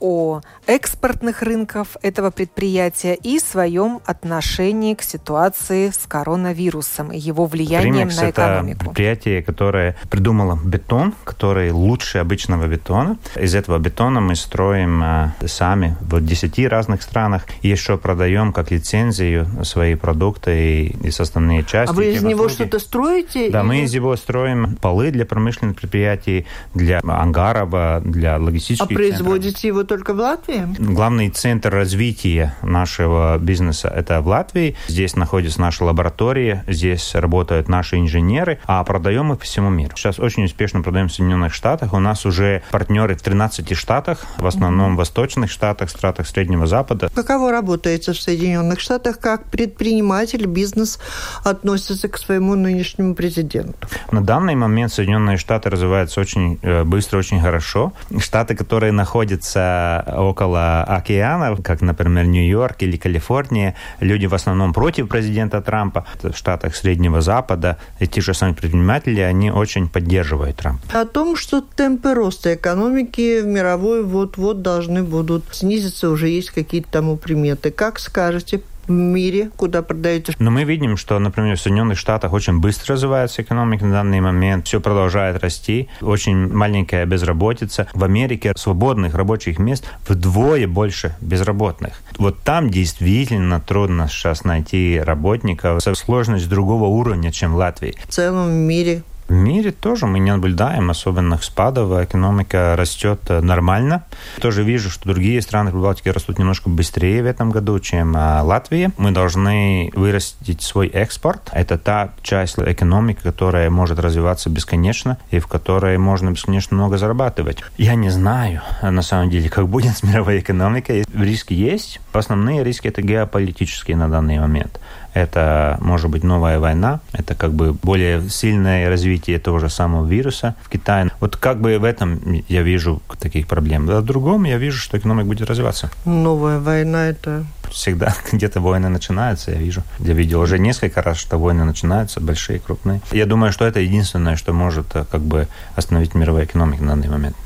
[0.00, 8.08] о экспортных рынках этого предприятия и своем отношении к ситуации с коронавирусом и его влиянием
[8.08, 8.76] Primex на экономику.
[8.76, 13.18] это предприятие, которое придумало бетон, который лучше обычного бетона.
[13.36, 17.46] Из этого бетона мы строим э, сами в 10 разных странах.
[17.62, 21.92] И еще продаем как лицензию свои продукты и, и составные части.
[21.92, 23.50] А вы из него что-то строите?
[23.50, 23.66] Да, или...
[23.66, 27.70] мы из него строим полы для промышленных предприятий, для ангаров,
[28.04, 30.68] для логистических А производите его только в Латвии?
[30.78, 34.76] Главный центр развития нашего бизнеса– это в Латвии.
[34.86, 39.96] Здесь находится наша лаборатория, здесь работают наши инженеры, а продаем мы по всему миру.
[39.96, 41.92] Сейчас очень успешно продаем в Соединенных Штатах.
[41.92, 47.10] У нас уже партнеры в 13 штатах, в основном в восточных штатах, штатах Среднего Запада.
[47.12, 51.00] Каково работается в Соединенных Штатах, как предприниматель, бизнес
[51.42, 53.88] относится к своему нынешнему президенту?
[54.12, 57.92] На данный момент Соединенные Штаты развиваются очень э, быстро, очень хорошо.
[58.20, 59.78] Штаты, которые находятся
[60.16, 66.06] около океана, как, например, Нью-Йорк или Калифорния, люди в основном против президента Трампа.
[66.22, 71.00] В штатах Среднего Запада эти же самые предприниматели, они очень поддерживают Трампа.
[71.00, 77.16] О том, что темпы роста экономики мировой вот-вот должны будут снизиться, уже есть какие-то тому
[77.16, 77.70] приметы.
[77.70, 78.60] Как скажете,
[78.92, 80.32] мире, куда продаются.
[80.38, 84.66] Но мы видим, что, например, в Соединенных Штатах очень быстро развивается экономика на данный момент,
[84.66, 87.88] все продолжает расти, очень маленькая безработица.
[87.94, 92.00] В Америке свободных рабочих мест вдвое больше безработных.
[92.18, 97.94] Вот там действительно трудно сейчас найти работников со сложность другого уровня, чем в Латвии.
[98.06, 104.02] В целом в мире В мире тоже мы не наблюдаем особенных спадов, экономика растет нормально.
[104.40, 108.90] Тоже вижу, что другие страны Прибалтики растут немножко быстрее в этом году, чем Латвия.
[108.96, 111.48] Мы должны вырастить свой экспорт.
[111.52, 117.58] Это та часть экономики, которая может развиваться бесконечно и в которой можно бесконечно много зарабатывать.
[117.78, 121.04] Я не знаю, на самом деле, как будет с мировой экономикой.
[121.14, 122.00] Риски есть.
[122.12, 124.80] Основные риски это геополитические на данный момент
[125.14, 130.54] это может быть новая война, это как бы более сильное развитие того же самого вируса
[130.62, 131.10] в Китае.
[131.20, 133.88] Вот как бы в этом я вижу таких проблем.
[133.90, 135.90] А в другом я вижу, что экономика будет развиваться.
[136.04, 139.82] Новая война это всегда где-то войны начинаются, я вижу.
[139.98, 143.00] Я видел уже несколько раз, что войны начинаются, большие, крупные.
[143.12, 147.08] Я думаю, что это единственное, что может э, как бы остановить мировую экономику на данный
[147.08, 147.36] момент.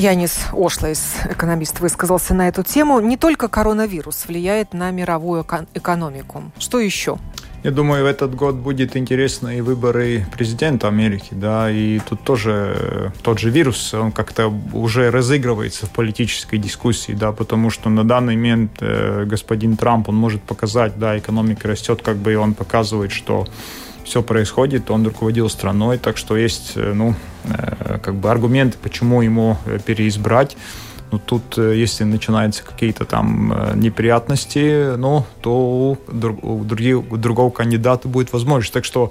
[0.00, 3.00] Янис Ошлейс, экономист, высказался на эту тему.
[3.00, 6.44] Не только коронавирус влияет на мировую экономику.
[6.58, 7.18] Что еще?
[7.62, 12.74] Я думаю, в этот год будет интересно и выборы президента Америки, да, и тут тоже
[12.74, 18.02] э, тот же вирус, он как-то уже разыгрывается в политической дискуссии, да, потому что на
[18.02, 22.54] данный момент э, господин Трамп, он может показать, да, экономика растет, как бы и он
[22.54, 23.46] показывает, что
[24.10, 29.22] все происходит, он руководил страной, так что есть, э, ну, э, как бы аргументы, почему
[29.22, 30.56] ему э, переизбрать.
[31.12, 38.32] Ну, тут, если начинаются какие-то там неприятности, ну, то у, других, у другого кандидата будет
[38.32, 38.72] возможность.
[38.72, 39.10] Так что,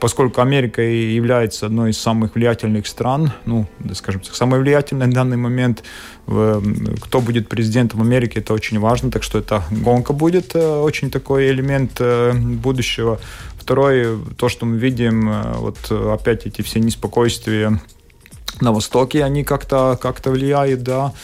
[0.00, 5.38] поскольку Америка является одной из самых влиятельных стран, ну, скажем так, самой влиятельной на данный
[5.38, 5.82] момент,
[6.26, 9.10] кто будет президентом Америки, это очень важно.
[9.10, 12.02] Так что эта гонка будет очень такой элемент
[12.34, 13.18] будущего.
[13.64, 17.80] Второе, то, что мы видим, э, вот опять эти все неспокойствия
[18.60, 21.14] на Востоке, они как-то как влияют, да.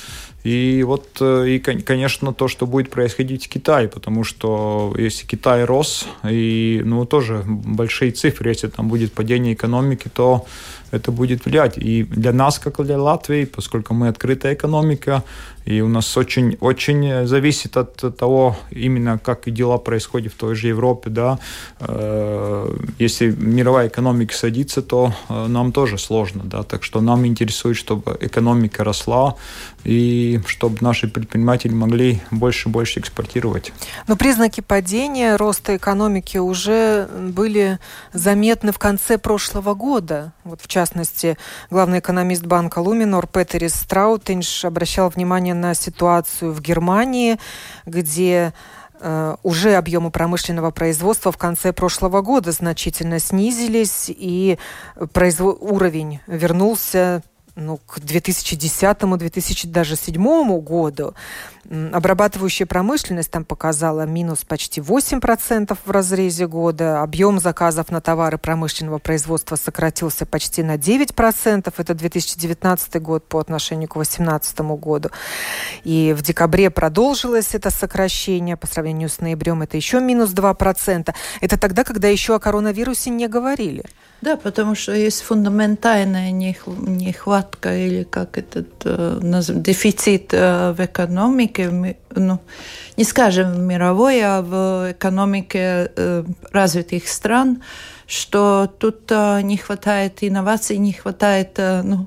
[0.42, 5.64] И вот, э, и, конечно, то, что будет происходить в Китае, потому что если Китай
[5.64, 10.46] рос, и, ну, тоже большие цифры, если там будет падение экономики, то
[10.92, 11.76] это будет влиять.
[11.76, 15.24] И для нас, как для Латвии, поскольку мы открытая экономика,
[15.64, 20.54] и у нас очень, очень зависит от того, именно как и дела происходят в той
[20.54, 21.38] же Европе, да.
[21.80, 26.62] Э, если мировая экономика садится, то э, нам тоже сложно, да.
[26.62, 29.36] Так что нам интересует, чтобы экономика росла
[29.84, 33.72] и чтобы наши предприниматели могли больше и больше экспортировать.
[34.06, 37.78] Но признаки падения роста экономики уже были
[38.12, 40.32] заметны в конце прошлого года.
[40.44, 41.38] Вот в частности,
[41.70, 47.38] главный экономист банка Луминор Петерис Страутинш обращал внимание на ситуацию в Германии,
[47.86, 48.52] где
[49.00, 54.58] э, уже объемы промышленного производства в конце прошлого года значительно снизились, и
[55.12, 55.58] производ...
[55.60, 57.22] уровень вернулся
[57.60, 61.14] ну, к 2010-2007 году
[61.70, 67.02] обрабатывающая промышленность там показала минус почти 8% в разрезе года.
[67.02, 71.72] Объем заказов на товары промышленного производства сократился почти на 9%.
[71.76, 75.10] Это 2019 год по отношению к 2018 году.
[75.84, 78.56] И в декабре продолжилось это сокращение.
[78.56, 81.14] По сравнению с ноябрем это еще минус 2%.
[81.40, 83.84] Это тогда, когда еще о коронавирусе не говорили.
[84.22, 86.30] Да, потому что есть фундаментальная
[87.50, 89.20] нехватка или как этот э,
[89.54, 92.38] дефицит э, в экономике, ну,
[92.96, 97.62] не скажем в мировой, а в экономике э, развитых стран,
[98.06, 99.10] что тут
[99.42, 102.06] не хватает инноваций, не хватает, ну,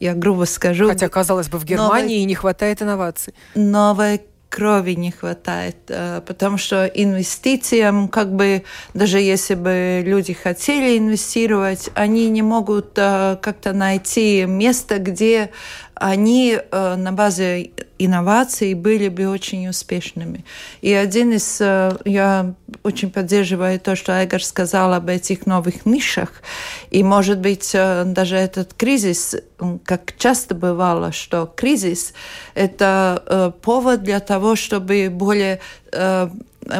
[0.00, 0.88] я грубо скажу.
[0.88, 3.32] Хотя, казалось бы, в Германии новой, не хватает инноваций.
[3.54, 4.20] Новой
[4.56, 8.62] крови не хватает, э, потому что инвестициям, как бы,
[8.94, 15.50] даже если бы люди хотели инвестировать, они не могут э, как-то найти место, где
[15.98, 20.44] они э, на базе инноваций были бы очень успешными.
[20.82, 26.42] И один из, э, я очень поддерживаю то, что Айгар сказал об этих новых нишах.
[26.90, 29.36] И, может быть, э, даже этот кризис,
[29.84, 32.12] как часто бывало, что кризис–
[32.54, 35.60] это повод для того, чтобы более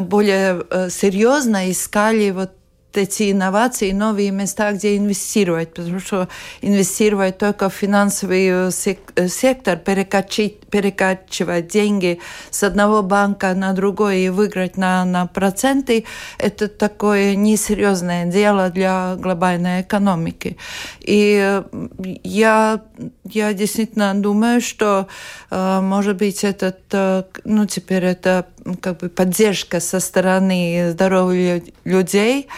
[0.01, 2.51] более серьезно искали вот
[2.97, 6.29] эти инновации, новые места, где инвестировать, потому что
[6.61, 8.71] инвестировать только в финансовый э,
[9.17, 12.19] э, сектор, перекачивать, перекачивать деньги
[12.51, 16.05] с одного банка на другой и выиграть на, на проценты,
[16.39, 20.57] это такое несерьезное дело для глобальной экономики.
[21.01, 21.63] И э,
[22.25, 22.83] я,
[23.25, 25.09] я действительно думаю, что,
[25.51, 26.81] может быть, этот,
[27.45, 28.47] ну, теперь это
[28.81, 32.49] как бы поддержка со стороны здоровых людей,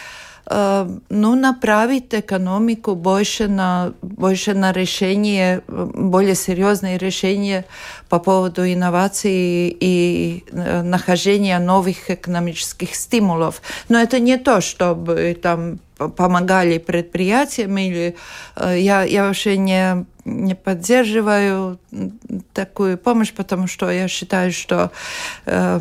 [0.49, 7.65] ну, направить экономику больше на, больше на решение, более серьезные решения
[8.09, 13.61] по поводу инноваций и нахождения новых экономических стимулов.
[13.89, 18.15] Но это не то, чтобы там помогали предприятиям или
[18.57, 21.79] я, я вообще не не поддерживаю
[22.53, 24.91] такую помощь, потому что я считаю, что
[25.45, 25.79] э,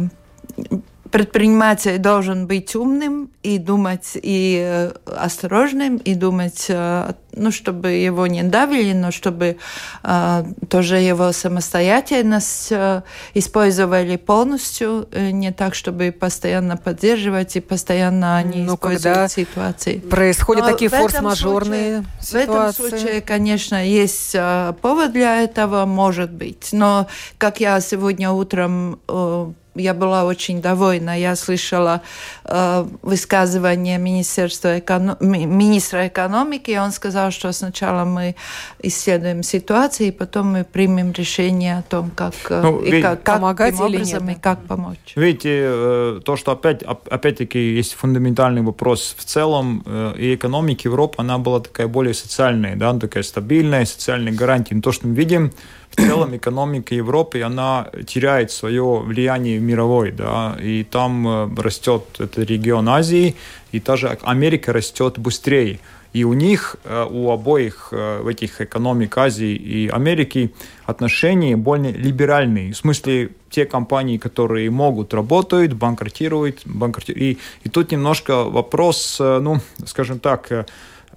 [1.10, 8.26] предприниматель должен быть умным и думать и э, осторожным, и думать, э, ну, чтобы его
[8.26, 9.56] не давили, но чтобы
[10.02, 13.02] э, тоже его самостоятельность э,
[13.34, 19.98] использовали полностью, не так, чтобы постоянно поддерживать и постоянно ну, использовать ситуации.
[19.98, 22.32] Происходят но такие форс-мажорные ситуации.
[22.32, 24.36] В этом случае, конечно, есть
[24.82, 26.68] повод для этого, может быть.
[26.72, 27.06] Но,
[27.38, 31.18] как я сегодня утром э, я была очень довольна.
[31.18, 32.02] Я слышала
[32.44, 35.16] э, высказывание Министерства эконом...
[35.20, 38.34] министра экономики, и он сказал, что сначала мы
[38.82, 43.36] исследуем ситуацию, и потом мы примем решение о том, как, э, ну, и как, как
[43.36, 44.38] помогать образом нет.
[44.38, 45.12] и как помочь.
[45.16, 51.14] Видите, э, то, что опять, опять-таки есть фундаментальный вопрос в целом, э, и экономика Европы,
[51.18, 54.74] она была такая более социальная, да, такая стабильная, социальная гарантия.
[54.74, 55.52] Но то, что мы видим,
[55.90, 62.38] в целом экономика Европы, она теряет свое влияние мировой, да, и там э, растет этот
[62.38, 63.34] регион Азии,
[63.72, 65.80] и даже Америка растет быстрее.
[66.12, 70.54] И у них, э, у обоих э, этих экономик Азии и Америки
[70.86, 72.72] отношения более либеральные.
[72.72, 76.60] В смысле, те компании, которые могут, работают, банкротируют.
[76.64, 77.22] банкротируют.
[77.22, 80.66] И, и тут немножко вопрос, ну, скажем так,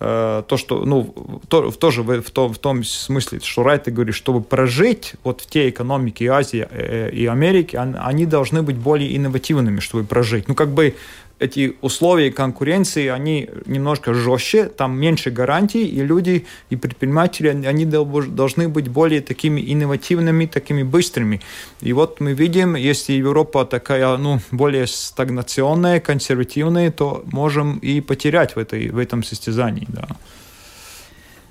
[0.04, 1.14] Э, то, что, ну,
[1.48, 5.42] то, в, тоже в, в, том, в том смысле, что Райт говорит, чтобы прожить вот
[5.42, 10.48] в те экономики Азии э, и Америки, они должны быть более инновативными, чтобы прожить.
[10.48, 10.96] Ну, как бы
[11.42, 18.70] эти условия конкуренции, они немножко жестче, там меньше гарантий, и люди, и предприниматели, они должны
[18.70, 21.42] быть более такими инновативными, такими быстрыми.
[21.82, 28.56] И вот мы видим, если Европа такая, ну, более стагнационная, консервативная, то можем и потерять
[28.56, 30.08] в, этой, в этом состязании, да.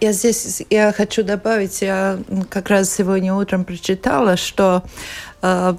[0.01, 2.18] Я здесь я хочу добавить, я
[2.49, 4.82] как раз сегодня утром прочитала, что
[5.43, 5.74] э,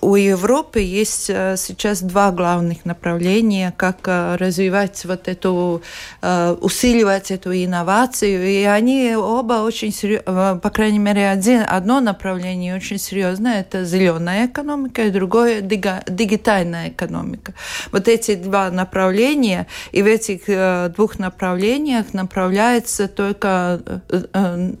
[0.00, 5.82] у Европы есть э, сейчас два главных направления, как э, развивать вот эту,
[6.22, 9.90] э, усиливать эту инновацию, и они оба очень
[10.24, 17.54] по крайней мере, один, одно направление очень серьезное, это зеленая экономика, и другое дигитальная экономика.
[17.92, 23.80] Вот эти два направления, и в этих двух направлениях направляется только,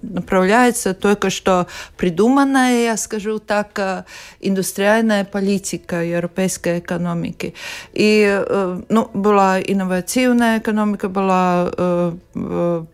[0.02, 1.66] направляется только что
[1.96, 4.06] придуманная, я скажу так,
[4.40, 7.54] индустрия индустриальная политика европейской экономики.
[7.92, 12.84] И э, ну, была инновативная экономика, была, э, э,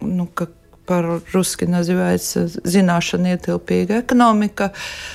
[0.00, 0.50] ну, как
[0.86, 4.72] по-русски называется зināšana ietilpīga ekonomika.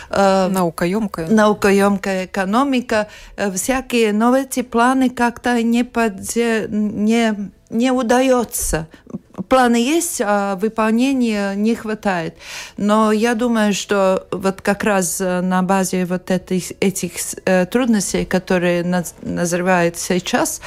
[0.10, 1.28] Наукоемкая.
[1.30, 3.08] Наукоемкая экономика.
[3.54, 8.88] Всякие, но эти планы как-то не, подзе, не, не удается
[9.50, 12.36] планы есть, а выполнения не хватает.
[12.78, 17.14] Но я думаю, что вот как раз э, на базе вот этих, этих
[17.45, 18.84] э, трудностей, которые
[19.22, 20.62] назревают сейчас,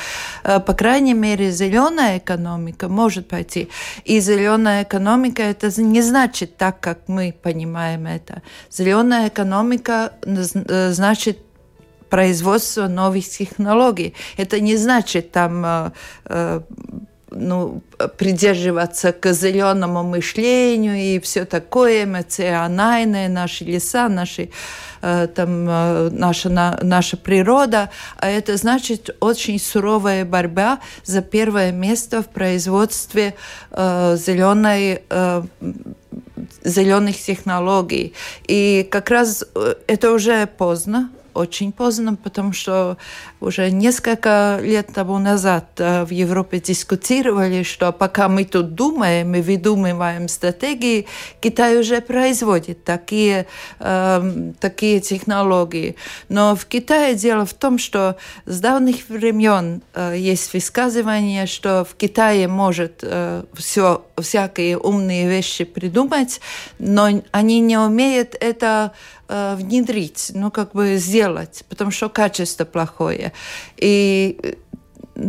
[0.44, 3.68] э, по крайней мере, зеленая экономика может пойти.
[4.04, 8.42] И зеленая экономика это не значит так, как мы понимаем это.
[8.70, 11.38] Зеленая экономика значит
[12.10, 14.14] производство новых технологий.
[14.36, 15.92] Это не значит там
[17.34, 17.82] ну,
[18.18, 24.50] придерживаться к зеленому мышлению и все такое эмоциональное, наши леса, наши,
[25.02, 26.48] э, там, э, наша,
[26.82, 27.90] наша природа.
[28.18, 33.34] А это значит очень суровая борьба за первое место в производстве
[33.70, 35.02] э, зеленой
[36.64, 38.14] зеленых технологий.
[38.46, 39.44] И как раз
[39.86, 42.96] это уже поздно, очень поздно, потому что
[43.40, 49.40] уже несколько лет тому назад э, в Европе дискутировали, что пока мы тут думаем и
[49.40, 51.06] выдумываем стратегии,
[51.40, 53.46] Китай уже производит такие,
[53.80, 55.96] э, такие технологии.
[56.28, 58.16] Но в Китае дело в том, что
[58.46, 65.64] с давних времен э, есть высказывание, что в Китае может э, все, всякие умные вещи
[65.64, 66.40] придумать,
[66.78, 68.92] но они не умеют это
[69.32, 73.32] э, внедрить, ну как бы сделать, потому что качество плохое.
[73.76, 74.56] И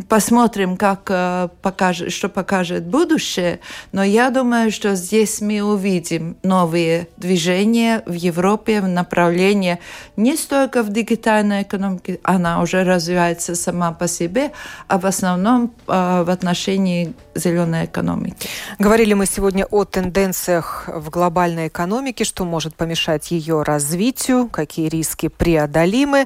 [0.02, 3.60] посмотрим, как э, покажет, что покажет будущее.
[3.92, 9.80] Но я думаю, что здесь мы увидим новые движения в Европе в направлении
[10.18, 14.52] не столько в дигитальной экономике, она уже развивается сама по себе,
[14.88, 18.48] а в основном э, в отношении зеленой экономики.
[18.80, 25.28] Говорили мы сегодня о тенденциях в глобальной экономике, что может помешать ее развитию, какие риски
[25.28, 26.26] преодолимы.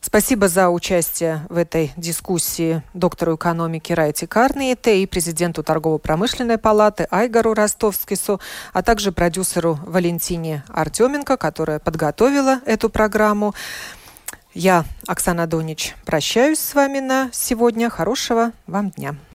[0.00, 7.52] Спасибо за участие в этой дискуссии доктору экономики Райте Карниете и президенту торгово-промышленной палаты Айгару
[7.52, 8.40] Ростовскису,
[8.72, 13.54] а также продюсеру Валентине Артеменко, которая подготовила эту программу.
[14.54, 17.90] Я, Оксана Донич, прощаюсь с вами на сегодня.
[17.90, 19.14] Хорошего вам дня.